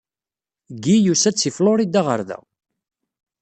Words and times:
Guy 0.83 0.95
yusa-d 1.05 1.37
seg 1.39 1.53
Florida 1.57 1.99
ɣer 2.07 2.19
da. 2.29 2.37